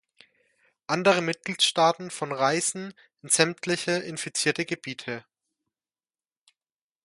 Andere 0.87 1.21
Mitgliedstaaten 1.21 2.09
von 2.09 2.31
Reisen 2.31 2.95
in 3.21 3.29
sämtliche 3.29 3.91
infizierte 3.91 4.65
Gebiete. 4.65 5.23